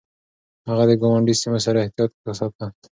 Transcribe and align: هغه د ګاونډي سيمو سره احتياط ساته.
هغه 0.67 0.83
د 0.87 0.91
ګاونډي 1.01 1.33
سيمو 1.41 1.59
سره 1.65 1.77
احتياط 1.81 2.11
ساته. 2.39 2.65